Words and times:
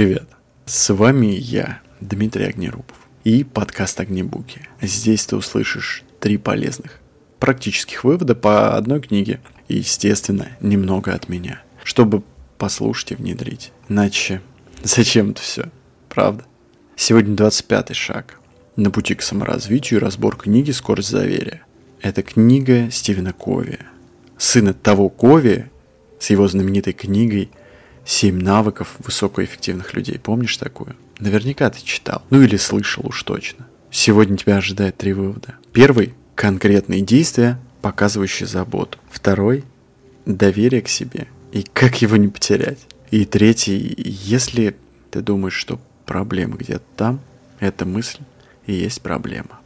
привет! 0.00 0.30
С 0.64 0.94
вами 0.94 1.26
я, 1.26 1.82
Дмитрий 2.00 2.46
Огнерубов, 2.46 2.96
и 3.22 3.44
подкаст 3.44 4.00
«Огнебуки». 4.00 4.62
Здесь 4.80 5.26
ты 5.26 5.36
услышишь 5.36 6.04
три 6.20 6.38
полезных 6.38 7.00
практических 7.38 8.02
вывода 8.02 8.34
по 8.34 8.78
одной 8.78 9.02
книге 9.02 9.40
и, 9.68 9.76
естественно, 9.76 10.48
немного 10.62 11.12
от 11.12 11.28
меня, 11.28 11.60
чтобы 11.84 12.22
послушать 12.56 13.12
и 13.12 13.14
внедрить. 13.16 13.72
Иначе 13.90 14.40
зачем 14.82 15.32
это 15.32 15.42
все, 15.42 15.70
правда? 16.08 16.46
Сегодня 16.96 17.36
25 17.36 17.94
шаг 17.94 18.40
на 18.76 18.90
пути 18.90 19.14
к 19.14 19.20
саморазвитию 19.20 20.00
и 20.00 20.02
разбор 20.02 20.38
книги 20.38 20.70
«Скорость 20.70 21.10
заверия». 21.10 21.60
Это 22.00 22.22
книга 22.22 22.90
Стивена 22.90 23.34
Кови, 23.34 23.80
сына 24.38 24.72
того 24.72 25.10
Кови 25.10 25.70
с 26.18 26.30
его 26.30 26.48
знаменитой 26.48 26.94
книгой 26.94 27.50
«Семь 28.10 28.42
навыков 28.42 28.96
высокоэффективных 28.98 29.94
людей». 29.94 30.18
Помнишь 30.18 30.56
такую? 30.56 30.96
Наверняка 31.20 31.70
ты 31.70 31.80
читал. 31.80 32.24
Ну 32.30 32.42
или 32.42 32.56
слышал 32.56 33.06
уж 33.06 33.22
точно. 33.22 33.68
Сегодня 33.92 34.36
тебя 34.36 34.56
ожидает 34.56 34.96
три 34.98 35.12
вывода. 35.12 35.54
Первый– 35.72 36.14
конкретные 36.34 37.02
действия, 37.02 37.56
показывающие 37.82 38.48
заботу. 38.48 38.98
Второй– 39.12 39.62
доверие 40.26 40.82
к 40.82 40.88
себе 40.88 41.28
и 41.52 41.62
как 41.62 42.02
его 42.02 42.16
не 42.16 42.26
потерять. 42.26 42.80
И 43.12 43.24
третий– 43.24 43.94
если 43.96 44.76
ты 45.12 45.20
думаешь, 45.20 45.54
что 45.54 45.80
проблема 46.04 46.56
где-то 46.56 46.84
там, 46.96 47.20
эта 47.60 47.84
мысль 47.84 48.18
и 48.66 48.72
есть 48.72 49.02
проблема. 49.02 49.60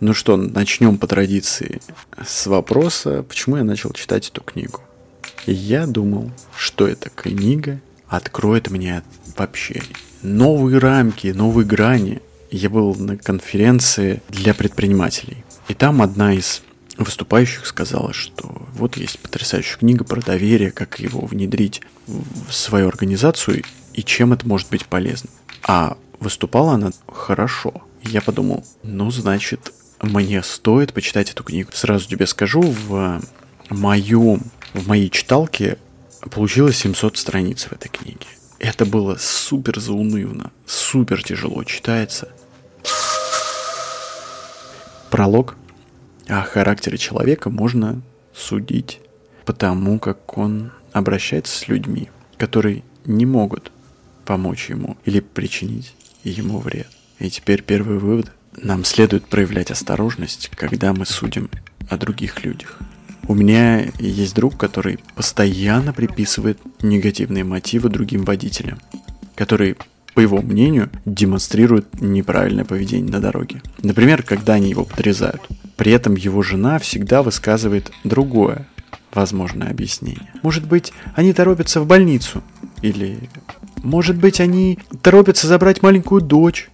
Ну 0.00 0.12
что, 0.12 0.36
начнем 0.36 0.98
по 0.98 1.06
традиции 1.06 1.80
с 2.22 2.46
вопроса, 2.46 3.22
почему 3.22 3.56
я 3.56 3.64
начал 3.64 3.90
читать 3.92 4.28
эту 4.28 4.42
книгу. 4.42 4.82
Я 5.50 5.86
думал, 5.86 6.30
что 6.54 6.86
эта 6.86 7.08
книга 7.08 7.80
откроет 8.06 8.70
мне 8.70 9.02
вообще 9.34 9.80
новые 10.20 10.78
рамки, 10.78 11.28
новые 11.28 11.64
грани. 11.64 12.20
Я 12.50 12.68
был 12.68 12.94
на 12.94 13.16
конференции 13.16 14.22
для 14.28 14.52
предпринимателей. 14.52 15.42
И 15.68 15.72
там 15.72 16.02
одна 16.02 16.34
из 16.34 16.60
выступающих 16.98 17.64
сказала, 17.66 18.12
что 18.12 18.60
вот 18.74 18.98
есть 18.98 19.18
потрясающая 19.20 19.78
книга 19.78 20.04
про 20.04 20.20
доверие, 20.20 20.70
как 20.70 21.00
его 21.00 21.24
внедрить 21.24 21.80
в 22.06 22.52
свою 22.52 22.88
организацию 22.88 23.62
и 23.94 24.02
чем 24.02 24.34
это 24.34 24.46
может 24.46 24.68
быть 24.68 24.84
полезно. 24.84 25.30
А 25.62 25.96
выступала 26.20 26.74
она 26.74 26.90
хорошо. 27.10 27.72
Я 28.02 28.20
подумал, 28.20 28.66
ну, 28.82 29.10
значит, 29.10 29.72
мне 30.02 30.42
стоит 30.42 30.92
почитать 30.92 31.30
эту 31.30 31.42
книгу. 31.42 31.70
Сразу 31.72 32.06
тебе 32.06 32.26
скажу, 32.26 32.60
в 32.60 33.22
моем, 33.70 34.42
в 34.74 34.86
моей 34.88 35.10
читалке 35.10 35.78
получилось 36.30 36.78
700 36.78 37.16
страниц 37.16 37.64
в 37.64 37.72
этой 37.72 37.88
книге. 37.88 38.26
Это 38.58 38.84
было 38.84 39.16
супер 39.18 39.78
заунывно, 39.78 40.50
супер 40.66 41.22
тяжело 41.22 41.62
читается. 41.64 42.28
Пролог 45.10 45.56
о 46.26 46.42
характере 46.42 46.98
человека 46.98 47.50
можно 47.50 48.02
судить 48.34 49.00
потому, 49.44 49.98
как 49.98 50.36
он 50.36 50.72
обращается 50.92 51.56
с 51.56 51.68
людьми, 51.68 52.10
которые 52.36 52.82
не 53.04 53.24
могут 53.24 53.72
помочь 54.26 54.68
ему 54.68 54.98
или 55.04 55.20
причинить 55.20 55.94
ему 56.24 56.58
вред. 56.58 56.88
И 57.18 57.30
теперь 57.30 57.62
первый 57.62 57.98
вывод. 57.98 58.30
Нам 58.60 58.84
следует 58.84 59.26
проявлять 59.26 59.70
осторожность, 59.70 60.50
когда 60.54 60.92
мы 60.92 61.06
судим 61.06 61.48
о 61.88 61.96
других 61.96 62.44
людях. 62.44 62.78
У 63.28 63.34
меня 63.34 63.84
есть 63.98 64.34
друг, 64.34 64.56
который 64.56 64.98
постоянно 65.14 65.92
приписывает 65.92 66.58
негативные 66.82 67.44
мотивы 67.44 67.90
другим 67.90 68.24
водителям, 68.24 68.78
которые, 69.34 69.76
по 70.14 70.20
его 70.20 70.40
мнению, 70.40 70.88
демонстрируют 71.04 72.00
неправильное 72.00 72.64
поведение 72.64 73.12
на 73.12 73.20
дороге. 73.20 73.60
Например, 73.82 74.22
когда 74.22 74.54
они 74.54 74.70
его 74.70 74.86
подрезают. 74.86 75.46
При 75.76 75.92
этом 75.92 76.14
его 76.14 76.42
жена 76.42 76.78
всегда 76.78 77.22
высказывает 77.22 77.92
другое 78.02 78.66
возможное 79.12 79.70
объяснение. 79.70 80.32
Может 80.42 80.66
быть, 80.66 80.94
они 81.14 81.34
торопятся 81.34 81.82
в 81.82 81.86
больницу? 81.86 82.42
Или, 82.80 83.28
может 83.82 84.16
быть, 84.16 84.40
они 84.40 84.78
торопятся 85.02 85.46
забрать 85.46 85.82
маленькую 85.82 86.22
дочь? 86.22 86.70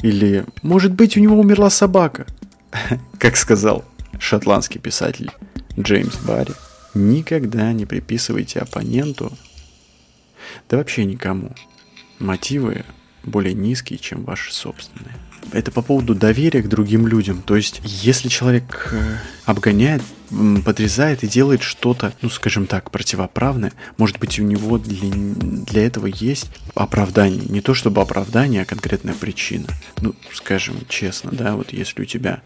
Или, 0.00 0.44
может 0.62 0.92
быть, 0.92 1.16
у 1.16 1.20
него 1.20 1.38
умерла 1.38 1.70
собака? 1.70 2.26
Как 3.18 3.36
сказал 3.36 3.84
шотландский 4.18 4.80
писатель 4.80 5.30
Джеймс 5.78 6.16
Барри. 6.18 6.52
Никогда 6.94 7.72
не 7.72 7.86
приписывайте 7.86 8.60
оппоненту, 8.60 9.32
да 10.68 10.76
вообще 10.76 11.04
никому, 11.04 11.52
мотивы 12.18 12.84
более 13.24 13.54
низкие, 13.54 13.98
чем 13.98 14.24
ваши 14.24 14.52
собственные. 14.52 15.14
Это 15.52 15.70
по 15.70 15.82
поводу 15.82 16.14
доверия 16.14 16.62
к 16.62 16.68
другим 16.68 17.06
людям. 17.06 17.42
То 17.42 17.56
есть, 17.56 17.80
если 17.84 18.28
человек 18.28 18.88
э, 18.92 19.16
обгоняет, 19.44 20.02
подрезает 20.64 21.22
и 21.22 21.28
делает 21.28 21.62
что-то, 21.62 22.14
ну, 22.22 22.30
скажем 22.30 22.66
так, 22.66 22.90
противоправное, 22.90 23.72
может 23.98 24.18
быть, 24.18 24.38
у 24.38 24.42
него 24.42 24.78
для, 24.78 25.10
для 25.10 25.86
этого 25.86 26.06
есть 26.06 26.50
оправдание. 26.74 27.42
Не 27.46 27.60
то 27.60 27.74
чтобы 27.74 28.00
оправдание, 28.00 28.62
а 28.62 28.66
конкретная 28.66 29.14
причина. 29.14 29.66
Ну, 30.00 30.14
скажем 30.32 30.76
честно, 30.88 31.30
да, 31.32 31.56
вот 31.56 31.72
если 31.72 32.02
у 32.02 32.06
тебя 32.06 32.42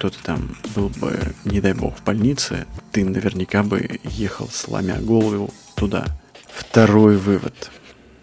кто-то 0.00 0.16
там 0.22 0.56
был 0.74 0.88
бы, 0.88 1.14
не 1.44 1.60
дай 1.60 1.74
бог, 1.74 1.94
в 1.98 2.04
больнице, 2.04 2.66
ты 2.90 3.04
наверняка 3.04 3.62
бы 3.62 4.00
ехал, 4.04 4.48
сломя 4.48 4.98
голову 4.98 5.52
туда. 5.76 6.06
Второй 6.50 7.18
вывод. 7.18 7.70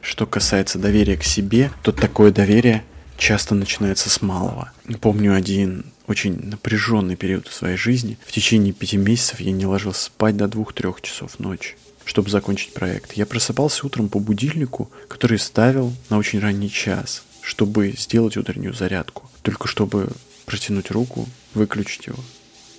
Что 0.01 0.25
касается 0.25 0.79
доверия 0.79 1.17
к 1.17 1.23
себе, 1.23 1.69
то 1.83 1.91
такое 1.91 2.31
доверие 2.31 2.83
часто 3.15 3.53
начинается 3.53 4.09
с 4.09 4.23
малого. 4.23 4.71
Помню 5.01 5.35
один 5.35 5.85
очень 6.07 6.49
напряженный 6.49 7.15
период 7.15 7.47
в 7.47 7.53
своей 7.53 7.77
жизни. 7.77 8.17
В 8.25 8.31
течение 8.31 8.73
пяти 8.73 8.97
месяцев 8.97 9.39
я 9.39 9.51
не 9.51 9.67
ложился 9.67 10.05
спать 10.05 10.35
до 10.35 10.47
двух-трех 10.47 11.01
часов 11.01 11.37
ночи 11.39 11.75
чтобы 12.05 12.29
закончить 12.29 12.71
проект. 12.71 13.13
Я 13.13 13.25
просыпался 13.25 13.85
утром 13.85 14.07
по 14.07 14.19
будильнику, 14.19 14.89
который 15.09 15.37
ставил 15.37 15.91
на 16.09 16.17
очень 16.17 16.39
ранний 16.39 16.71
час, 16.71 17.25
чтобы 17.41 17.93
сделать 17.97 18.37
утреннюю 18.37 18.73
зарядку. 18.73 19.29
Только 19.41 19.67
чтобы 19.67 20.07
протянуть 20.47 20.91
руку, 20.91 21.27
выключить 21.53 22.07
его 22.07 22.23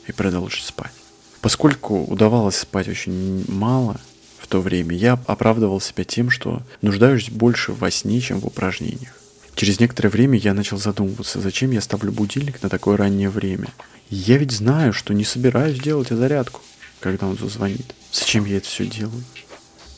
и 0.07 0.13
продолжить 0.13 0.65
спать. 0.65 0.91
Поскольку 1.43 2.03
удавалось 2.03 2.57
спать 2.57 2.89
очень 2.89 3.45
мало 3.47 4.01
в 4.39 4.47
то 4.47 4.61
время, 4.61 4.97
я 4.97 5.21
оправдывал 5.27 5.81
себя 5.81 6.03
тем, 6.03 6.31
что 6.31 6.63
нуждаюсь 6.81 7.29
больше 7.29 7.73
во 7.73 7.91
сне, 7.91 8.21
чем 8.21 8.41
в 8.41 8.47
упражнениях. 8.47 9.13
Через 9.55 9.81
некоторое 9.81 10.09
время 10.09 10.39
я 10.39 10.55
начал 10.55 10.79
задумываться, 10.79 11.41
зачем 11.41 11.71
я 11.71 11.83
ставлю 11.83 12.11
будильник 12.11 12.63
на 12.63 12.71
такое 12.71 12.97
раннее 12.97 13.29
время. 13.29 13.69
Я 14.09 14.39
ведь 14.39 14.53
знаю, 14.53 14.95
что 14.95 15.13
не 15.13 15.25
собираюсь 15.25 15.79
делать 15.79 16.09
зарядку, 16.09 16.63
когда 17.01 17.27
он 17.27 17.37
зазвонит. 17.37 17.95
Зачем 18.13 18.47
я 18.47 18.57
это 18.57 18.67
все 18.67 18.87
делаю? 18.87 19.25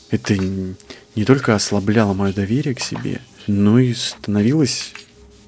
Это 0.09 0.35
не 0.35 1.25
только 1.25 1.55
ослабляло 1.55 2.11
мое 2.13 2.33
доверие 2.33 2.75
к 2.75 2.81
себе, 2.81 3.21
но 3.47 3.79
и 3.79 3.93
становилось 3.93 4.93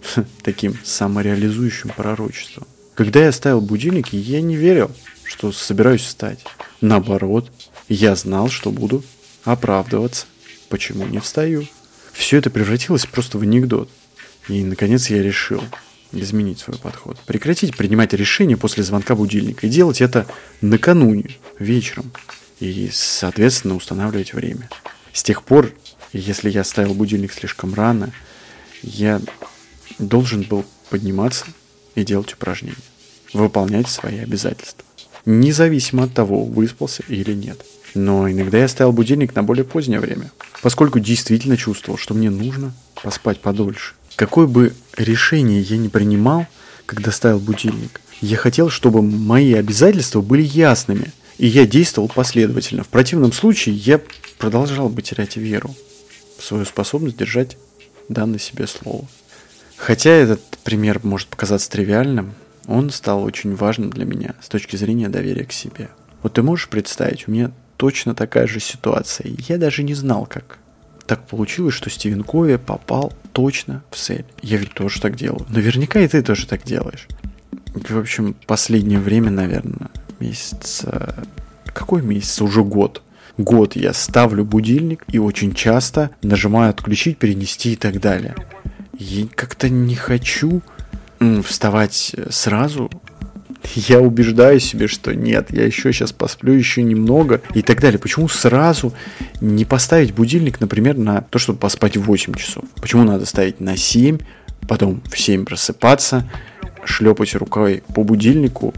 таким 0.43 0.77
самореализующим 0.83 1.89
пророчеством. 1.89 2.67
Когда 2.95 3.23
я 3.23 3.31
ставил 3.31 3.61
будильники, 3.61 4.15
я 4.15 4.41
не 4.41 4.55
верил, 4.55 4.91
что 5.23 5.51
собираюсь 5.51 6.01
встать. 6.01 6.39
Наоборот, 6.81 7.51
я 7.89 8.15
знал, 8.15 8.49
что 8.49 8.71
буду 8.71 9.03
оправдываться, 9.43 10.25
почему 10.69 11.05
не 11.07 11.19
встаю. 11.19 11.65
Все 12.11 12.37
это 12.37 12.49
превратилось 12.49 13.05
просто 13.05 13.37
в 13.37 13.41
анекдот. 13.41 13.89
И, 14.47 14.63
наконец, 14.63 15.09
я 15.09 15.23
решил 15.23 15.63
изменить 16.11 16.59
свой 16.59 16.77
подход. 16.77 17.17
Прекратить 17.25 17.75
принимать 17.75 18.13
решения 18.13 18.57
после 18.57 18.83
звонка 18.83 19.15
будильника 19.15 19.65
и 19.65 19.69
делать 19.69 20.01
это 20.01 20.27
накануне, 20.61 21.37
вечером. 21.57 22.11
И, 22.59 22.89
соответственно, 22.93 23.75
устанавливать 23.75 24.33
время. 24.33 24.69
С 25.11 25.23
тех 25.23 25.43
пор, 25.43 25.71
если 26.11 26.49
я 26.49 26.63
ставил 26.63 26.93
будильник 26.93 27.33
слишком 27.33 27.73
рано, 27.73 28.11
я 28.83 29.21
должен 29.99 30.43
был 30.43 30.65
подниматься 30.89 31.45
и 31.95 32.03
делать 32.03 32.33
упражнения, 32.33 32.77
выполнять 33.33 33.87
свои 33.87 34.19
обязательства, 34.19 34.83
независимо 35.25 36.03
от 36.03 36.13
того, 36.13 36.43
выспался 36.43 37.03
или 37.07 37.33
нет. 37.33 37.63
Но 37.95 38.29
иногда 38.29 38.57
я 38.57 38.67
ставил 38.67 38.91
будильник 38.91 39.35
на 39.35 39.43
более 39.43 39.63
позднее 39.63 39.99
время, 39.99 40.31
поскольку 40.61 40.99
действительно 40.99 41.57
чувствовал, 41.57 41.97
что 41.97 42.13
мне 42.13 42.29
нужно 42.29 42.73
поспать 43.01 43.39
подольше. 43.39 43.93
Какое 44.15 44.47
бы 44.47 44.73
решение 44.97 45.61
я 45.61 45.77
ни 45.77 45.87
принимал, 45.87 46.47
когда 46.85 47.11
ставил 47.11 47.39
будильник, 47.39 48.01
я 48.21 48.37
хотел, 48.37 48.69
чтобы 48.69 49.01
мои 49.01 49.53
обязательства 49.53 50.21
были 50.21 50.41
ясными, 50.41 51.11
и 51.37 51.47
я 51.47 51.65
действовал 51.65 52.07
последовательно. 52.07 52.83
В 52.83 52.87
противном 52.87 53.31
случае 53.31 53.75
я 53.75 53.99
продолжал 54.37 54.89
бы 54.89 55.01
терять 55.01 55.35
веру 55.35 55.75
в 56.37 56.43
свою 56.43 56.65
способность 56.65 57.17
держать 57.17 57.57
данное 58.09 58.39
себе 58.39 58.67
слово. 58.67 59.07
Хотя 59.83 60.11
этот 60.11 60.39
пример 60.63 61.01
может 61.03 61.27
показаться 61.27 61.69
тривиальным, 61.69 62.35
он 62.67 62.89
стал 62.89 63.21
очень 63.21 63.53
важным 63.53 63.89
для 63.89 64.05
меня 64.05 64.33
с 64.41 64.47
точки 64.47 64.77
зрения 64.77 65.09
доверия 65.09 65.43
к 65.43 65.51
себе. 65.51 65.89
Вот 66.21 66.35
ты 66.35 66.41
можешь 66.41 66.69
представить, 66.69 67.27
у 67.27 67.31
меня 67.31 67.51
точно 67.75 68.15
такая 68.15 68.47
же 68.47 68.61
ситуация. 68.61 69.35
Я 69.45 69.57
даже 69.57 69.83
не 69.83 69.93
знал, 69.93 70.25
как 70.25 70.57
так 71.05 71.27
получилось, 71.27 71.73
что 71.73 71.89
Стивен 71.89 72.23
Кови 72.23 72.55
попал 72.55 73.11
точно 73.33 73.83
в 73.91 73.97
цель. 73.97 74.23
Я 74.41 74.55
ведь 74.55 74.73
тоже 74.73 75.01
так 75.01 75.17
делаю. 75.17 75.45
Наверняка 75.49 75.99
и 75.99 76.07
ты 76.07 76.23
тоже 76.23 76.47
так 76.47 76.63
делаешь. 76.63 77.05
В 77.73 77.99
общем, 77.99 78.37
последнее 78.47 78.99
время, 78.99 79.31
наверное, 79.31 79.89
месяц... 80.21 80.85
Какой 81.65 82.01
месяц? 82.01 82.41
Уже 82.41 82.63
год. 82.63 83.01
Год 83.37 83.75
я 83.75 83.91
ставлю 83.91 84.45
будильник 84.45 85.03
и 85.09 85.19
очень 85.19 85.53
часто 85.53 86.11
нажимаю 86.21 86.69
отключить, 86.69 87.17
перенести 87.17 87.73
и 87.73 87.75
так 87.75 87.99
далее. 87.99 88.33
Я 88.97 89.27
как-то 89.33 89.69
не 89.69 89.95
хочу 89.95 90.61
вставать 91.43 92.15
сразу, 92.29 92.91
я 93.75 94.01
убеждаю 94.01 94.59
себе, 94.59 94.87
что 94.87 95.15
нет, 95.15 95.51
я 95.51 95.65
еще 95.65 95.93
сейчас 95.93 96.11
посплю 96.11 96.53
еще 96.53 96.83
немного 96.83 97.41
и 97.53 97.61
так 97.61 97.79
далее. 97.81 97.99
Почему 97.99 98.27
сразу 98.27 98.93
не 99.41 99.65
поставить 99.65 100.13
будильник, 100.13 100.59
например, 100.59 100.97
на 100.97 101.21
то, 101.21 101.39
чтобы 101.39 101.59
поспать 101.59 101.97
8 101.97 102.33
часов? 102.35 102.65
Почему 102.75 103.03
надо 103.03 103.25
ставить 103.25 103.59
на 103.59 103.77
7, 103.77 104.19
потом 104.67 105.01
в 105.09 105.17
7 105.17 105.45
просыпаться, 105.45 106.29
шлепать 106.83 107.35
рукой 107.35 107.83
по 107.95 108.03
будильнику 108.03 108.73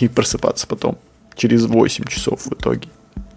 и 0.00 0.08
просыпаться 0.08 0.66
потом 0.66 0.98
через 1.36 1.64
8 1.66 2.04
часов 2.04 2.46
в 2.46 2.52
итоге? 2.52 2.88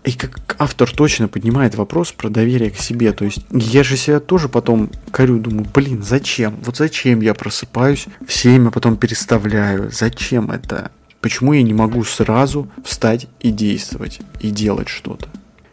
И 0.07 0.13
как 0.13 0.55
автор 0.57 0.89
точно 0.89 1.27
поднимает 1.27 1.75
вопрос 1.75 2.13
про 2.13 2.29
доверие 2.29 2.71
к 2.71 2.77
себе. 2.77 3.11
То 3.11 3.25
есть 3.25 3.45
я 3.51 3.83
же 3.83 3.97
себя 3.97 4.21
тоже 4.21 4.47
потом 4.47 4.89
корю, 5.11 5.37
думаю, 5.37 5.67
блин, 5.73 6.01
зачем? 6.01 6.55
Вот 6.63 6.77
зачем 6.77 7.19
я 7.19 7.33
просыпаюсь 7.33 8.05
в 8.25 8.31
7, 8.31 8.69
а 8.69 8.71
потом 8.71 8.95
переставляю? 8.95 9.91
Зачем 9.91 10.49
это? 10.49 10.91
Почему 11.19 11.51
я 11.51 11.61
не 11.61 11.73
могу 11.73 12.05
сразу 12.05 12.71
встать 12.85 13.27
и 13.41 13.51
действовать, 13.51 14.21
и 14.39 14.49
делать 14.49 14.87
что-то? 14.87 15.27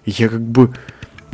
Я 0.04 0.28
как 0.28 0.42
бы 0.42 0.75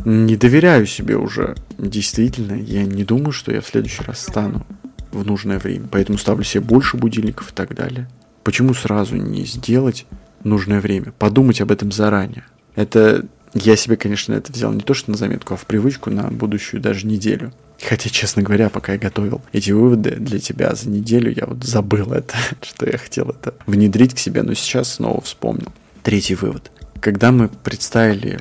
не 0.05 0.35
доверяю 0.35 0.85
себе 0.85 1.17
уже. 1.17 1.55
Действительно, 1.79 2.53
я 2.53 2.83
не 2.83 3.03
думаю, 3.03 3.31
что 3.31 3.51
я 3.51 3.61
в 3.61 3.67
следующий 3.67 4.03
раз 4.03 4.21
стану 4.21 4.63
в 5.11 5.25
нужное 5.25 5.57
время. 5.57 5.87
Поэтому 5.89 6.19
ставлю 6.19 6.43
себе 6.43 6.61
больше 6.61 6.97
будильников 6.97 7.49
и 7.49 7.55
так 7.55 7.73
далее. 7.73 8.07
Почему 8.43 8.75
сразу 8.75 9.15
не 9.15 9.43
сделать 9.45 10.05
нужное 10.43 10.81
время? 10.81 11.13
Подумать 11.17 11.61
об 11.61 11.71
этом 11.71 11.91
заранее. 11.91 12.43
Это 12.75 13.25
я 13.53 13.75
себе, 13.75 13.97
конечно, 13.97 14.33
это 14.33 14.51
взял 14.51 14.71
не 14.71 14.81
то 14.81 14.93
что 14.93 15.11
на 15.11 15.17
заметку, 15.17 15.53
а 15.53 15.57
в 15.57 15.65
привычку 15.65 16.09
на 16.09 16.23
будущую 16.23 16.81
даже 16.81 17.05
неделю. 17.05 17.51
Хотя, 17.81 18.09
честно 18.09 18.43
говоря, 18.43 18.69
пока 18.69 18.93
я 18.93 18.99
готовил 18.99 19.41
эти 19.51 19.71
выводы 19.71 20.11
для 20.11 20.39
тебя 20.39 20.75
за 20.75 20.89
неделю, 20.89 21.33
я 21.35 21.47
вот 21.47 21.63
забыл 21.63 22.13
это, 22.13 22.35
что 22.61 22.89
я 22.89 22.97
хотел 22.97 23.29
это 23.29 23.55
внедрить 23.65 24.13
к 24.13 24.19
себе, 24.19 24.43
но 24.43 24.53
сейчас 24.53 24.93
снова 24.93 25.21
вспомнил. 25.21 25.71
Третий 26.03 26.35
вывод. 26.35 26.71
Когда 26.99 27.31
мы 27.31 27.49
представили 27.49 28.39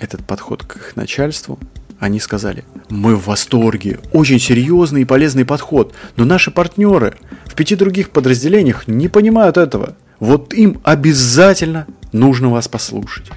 этот 0.00 0.24
подход 0.24 0.62
к 0.64 0.76
их 0.76 0.96
начальству, 0.96 1.58
они 1.98 2.20
сказали, 2.20 2.64
мы 2.90 3.16
в 3.16 3.26
восторге, 3.26 3.98
очень 4.12 4.38
серьезный 4.38 5.02
и 5.02 5.06
полезный 5.06 5.46
подход, 5.46 5.94
но 6.16 6.26
наши 6.26 6.50
партнеры 6.50 7.16
в 7.46 7.54
пяти 7.54 7.74
других 7.74 8.10
подразделениях 8.10 8.86
не 8.86 9.08
понимают 9.08 9.56
этого. 9.56 9.96
Вот 10.20 10.52
им 10.52 10.80
обязательно 10.84 11.86
нужно 12.12 12.50
вас 12.50 12.68
послушать. 12.68 13.30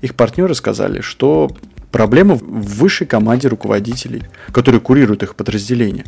Их 0.00 0.14
партнеры 0.14 0.54
сказали, 0.54 1.00
что 1.00 1.50
проблема 1.90 2.34
в 2.36 2.78
высшей 2.78 3.06
команде 3.06 3.48
руководителей, 3.48 4.22
которые 4.52 4.80
курируют 4.80 5.22
их 5.22 5.34
подразделения. 5.34 6.04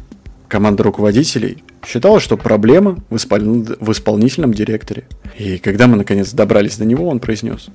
Команда 0.48 0.82
руководителей 0.82 1.64
считала, 1.86 2.20
что 2.20 2.36
проблема 2.36 2.98
в, 3.10 3.16
испол... 3.16 3.40
в 3.40 3.92
исполнительном 3.92 4.52
директоре. 4.52 5.04
И 5.38 5.58
когда 5.58 5.86
мы 5.86 5.96
наконец 5.96 6.32
добрались 6.32 6.76
до 6.76 6.84
него, 6.84 7.08
он 7.08 7.20
произнес. 7.20 7.68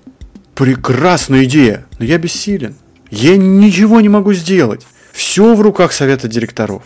Прекрасная 0.54 1.46
идея, 1.46 1.86
но 2.00 2.06
я 2.06 2.18
бессилен. 2.18 2.76
Я 3.10 3.38
ничего 3.38 4.02
не 4.02 4.10
могу 4.10 4.34
сделать. 4.34 4.86
Все 5.12 5.56
в 5.56 5.62
руках 5.62 5.92
совета 5.92 6.28
директоров. 6.28 6.84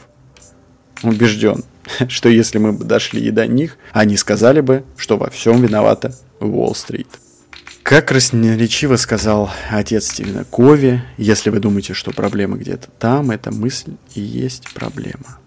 Убежден, 1.04 1.64
что 2.08 2.30
если 2.30 2.58
мы 2.58 2.74
бы 2.74 2.86
дошли 2.86 3.22
и 3.22 3.32
до 3.32 3.48
них, 3.48 3.78
они 3.92 4.18
сказали 4.18 4.62
бы, 4.62 4.84
что 4.98 5.18
во 5.18 5.30
всем 5.30 5.62
виновата 5.62 6.16
Уолл-стрит. 6.40 7.08
Как 7.84 8.08
красноречиво 8.08 8.96
сказал 8.96 9.52
отец 9.70 10.08
Стивена 10.08 10.44
Кови, 10.44 11.04
если 11.18 11.50
вы 11.50 11.60
думаете, 11.60 11.94
что 11.94 12.12
проблема 12.12 12.58
где-то 12.58 12.88
там, 13.00 13.32
эта 13.32 13.52
мысль 13.52 13.94
и 14.14 14.22
есть 14.22 14.74
проблема. 14.74 15.40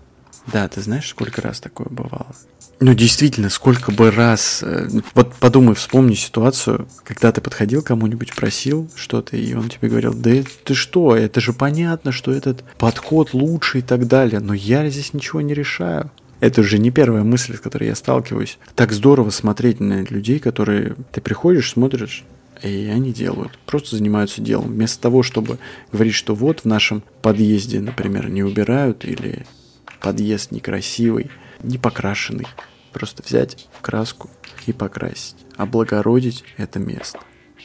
Да, 0.46 0.68
ты 0.68 0.82
знаешь, 0.82 1.08
сколько 1.08 1.40
раз 1.40 1.60
такое 1.60 1.86
бывало? 1.88 2.34
Ну, 2.80 2.92
действительно, 2.92 3.50
сколько 3.50 3.92
бы 3.92 4.10
раз... 4.10 4.60
Э, 4.62 4.88
вот 5.14 5.34
подумай, 5.36 5.74
вспомни 5.74 6.14
ситуацию, 6.14 6.88
когда 7.04 7.32
ты 7.32 7.40
подходил 7.40 7.82
кому-нибудь, 7.82 8.34
просил 8.34 8.90
что-то, 8.94 9.36
и 9.36 9.54
он 9.54 9.68
тебе 9.68 9.88
говорил, 9.88 10.12
да 10.12 10.32
ты 10.64 10.74
что, 10.74 11.16
это 11.16 11.40
же 11.40 11.52
понятно, 11.52 12.12
что 12.12 12.32
этот 12.32 12.64
подход 12.76 13.32
лучше 13.32 13.78
и 13.78 13.82
так 13.82 14.06
далее, 14.06 14.40
но 14.40 14.52
я 14.54 14.88
здесь 14.90 15.14
ничего 15.14 15.40
не 15.40 15.54
решаю. 15.54 16.10
Это 16.44 16.60
уже 16.60 16.78
не 16.78 16.90
первая 16.90 17.24
мысль, 17.24 17.56
с 17.56 17.60
которой 17.60 17.88
я 17.88 17.94
сталкиваюсь. 17.94 18.58
Так 18.74 18.92
здорово 18.92 19.30
смотреть 19.30 19.80
на 19.80 20.02
людей, 20.02 20.38
которые... 20.38 20.94
Ты 21.10 21.22
приходишь, 21.22 21.70
смотришь, 21.70 22.22
и 22.62 22.90
они 22.92 23.14
делают. 23.14 23.58
Просто 23.64 23.96
занимаются 23.96 24.42
делом. 24.42 24.72
Вместо 24.72 25.00
того, 25.00 25.22
чтобы 25.22 25.58
говорить, 25.90 26.12
что 26.12 26.34
вот 26.34 26.60
в 26.60 26.64
нашем 26.66 27.02
подъезде, 27.22 27.80
например, 27.80 28.28
не 28.28 28.42
убирают, 28.42 29.06
или 29.06 29.46
подъезд 30.02 30.50
некрасивый, 30.52 31.30
не 31.62 31.78
покрашенный. 31.78 32.46
Просто 32.92 33.22
взять 33.22 33.66
краску 33.80 34.28
и 34.66 34.74
покрасить. 34.74 35.36
Облагородить 35.56 36.44
это 36.58 36.78
место. 36.78 37.20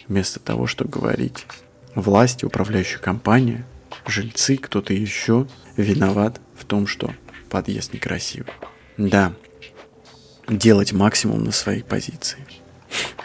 Вместо 0.07 0.39
того, 0.39 0.67
чтобы 0.67 0.89
говорить 0.91 1.45
власти, 1.95 2.45
управляющая 2.45 2.99
компания, 2.99 3.65
жильцы, 4.07 4.55
кто-то 4.55 4.93
еще 4.93 5.47
виноват 5.75 6.39
в 6.55 6.63
том, 6.63 6.87
что 6.87 7.11
подъезд 7.49 7.93
некрасивый. 7.93 8.53
Да, 8.97 9.33
делать 10.47 10.93
максимум 10.93 11.43
на 11.43 11.51
своей 11.51 11.83
позиции. 11.83 12.45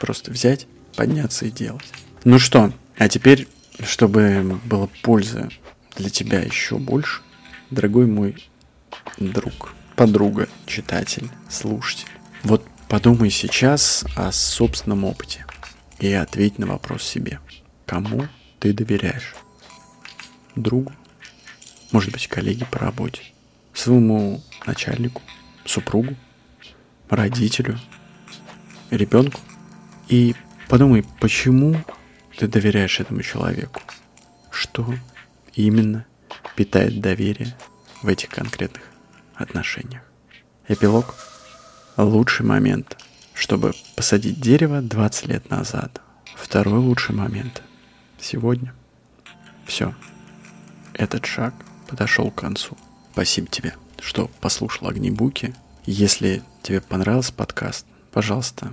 Просто 0.00 0.30
взять, 0.30 0.66
подняться 0.96 1.46
и 1.46 1.50
делать. 1.50 1.84
Ну 2.24 2.38
что, 2.38 2.72
а 2.96 3.08
теперь, 3.08 3.48
чтобы 3.82 4.60
было 4.64 4.88
польза 5.02 5.48
для 5.96 6.10
тебя 6.10 6.40
еще 6.40 6.78
больше, 6.78 7.22
дорогой 7.70 8.06
мой 8.06 8.48
друг, 9.18 9.74
подруга, 9.96 10.48
читатель, 10.66 11.28
слушатель, 11.48 12.08
вот 12.42 12.64
подумай 12.88 13.30
сейчас 13.30 14.04
о 14.16 14.30
собственном 14.32 15.04
опыте 15.04 15.46
и 15.98 16.12
ответь 16.12 16.58
на 16.58 16.66
вопрос 16.66 17.02
себе. 17.02 17.40
Кому 17.86 18.28
ты 18.60 18.72
доверяешь? 18.72 19.34
Другу? 20.56 20.92
Может 21.92 22.12
быть, 22.12 22.26
коллеге 22.28 22.66
по 22.66 22.78
работе? 22.78 23.22
Своему 23.74 24.42
начальнику, 24.66 25.20
супругу, 25.64 26.14
родителю, 27.08 27.78
ребенку. 28.90 29.40
И 30.08 30.34
подумай, 30.68 31.04
почему 31.20 31.76
ты 32.36 32.46
доверяешь 32.46 33.00
этому 33.00 33.22
человеку? 33.22 33.80
Что 34.50 34.94
именно 35.54 36.06
питает 36.56 37.00
доверие 37.00 37.56
в 38.02 38.08
этих 38.08 38.28
конкретных 38.28 38.82
отношениях? 39.34 40.02
Эпилог. 40.68 41.14
Лучший 41.96 42.44
момент, 42.44 42.98
чтобы 43.34 43.72
посадить 43.94 44.40
дерево 44.40 44.80
20 44.80 45.26
лет 45.26 45.48
назад. 45.50 46.00
Второй 46.34 46.78
лучший 46.80 47.14
момент 47.14 47.62
сегодня. 48.18 48.74
Все. 49.64 49.94
Этот 50.92 51.24
шаг 51.26 51.54
подошел 51.88 52.32
к 52.32 52.40
концу. 52.40 52.76
Спасибо 53.14 53.46
тебе, 53.46 53.74
что 54.00 54.28
послушал 54.40 54.88
Огнебуки. 54.88 55.54
Если 55.86 56.42
тебе 56.64 56.80
понравился 56.80 57.32
подкаст, 57.32 57.86
пожалуйста, 58.10 58.72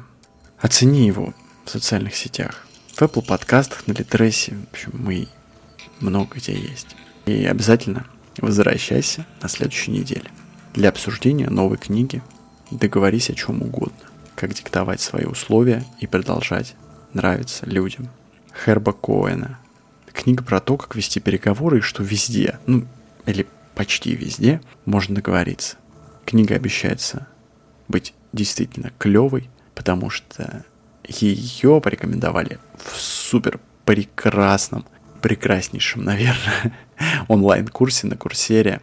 оцени 0.60 1.06
его 1.06 1.36
в 1.64 1.70
социальных 1.70 2.16
сетях. 2.16 2.66
В 2.88 3.02
Apple 3.04 3.24
подкастах, 3.24 3.86
на 3.86 3.92
Литресе, 3.92 4.56
в 4.56 4.74
общем, 4.74 4.94
мы 4.96 5.28
много 6.00 6.38
где 6.38 6.54
есть. 6.54 6.96
И 7.28 7.46
обязательно 7.46 8.08
возвращайся 8.38 9.28
на 9.44 9.48
следующей 9.48 9.92
неделе 9.92 10.32
для 10.74 10.90
обсуждения 10.90 11.52
новой 11.52 11.78
книги. 11.78 12.24
Договорись 12.72 13.30
о 13.30 13.36
чем 13.36 13.62
угодно, 13.62 14.10
как 14.34 14.56
диктовать 14.56 15.02
свои 15.02 15.26
условия 15.26 15.86
и 16.00 16.08
продолжать 16.08 16.74
нравиться 17.14 17.68
людям. 17.68 18.10
Херба 18.66 18.94
Коэна. 18.94 19.60
Книга 20.12 20.44
про 20.44 20.60
то, 20.60 20.78
как 20.78 20.96
вести 20.96 21.20
переговоры 21.20 21.78
и 21.78 21.82
что 21.82 22.02
везде, 22.02 22.58
ну, 22.66 22.88
или 23.28 23.46
почти 23.82 24.16
везде 24.16 24.62
можно 24.86 25.16
договориться. 25.16 25.76
Книга 26.24 26.54
обещается 26.54 27.28
быть 27.88 28.14
действительно 28.32 28.92
клевой, 29.00 29.50
потому 29.74 30.12
что 30.12 30.64
ее 31.04 31.82
порекомендовали 31.82 32.60
в 32.78 32.96
супер 32.96 33.60
прекрасном, 33.84 34.86
прекраснейшем, 35.24 36.04
наверное, 36.04 36.78
онлайн-курсе 37.28 38.06
на 38.06 38.18
курсере 38.18 38.82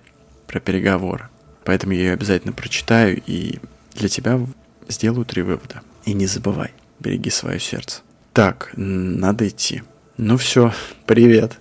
про 0.49 0.59
переговоры. 0.59 1.29
Поэтому 1.65 1.93
я 1.93 2.01
ее 2.01 2.13
обязательно 2.15 2.53
прочитаю 2.53 3.23
и 3.25 3.61
для 3.95 4.09
тебя 4.09 4.41
сделаю 4.89 5.25
три 5.25 5.43
вывода. 5.43 5.83
И 6.07 6.13
не 6.13 6.27
забывай, 6.27 6.73
береги 6.99 7.31
свое 7.31 7.61
сердце. 7.61 8.01
Так, 8.33 8.73
надо 8.75 9.47
идти. 9.47 9.85
Ну 10.17 10.39
все, 10.39 10.73
привет. 11.07 11.57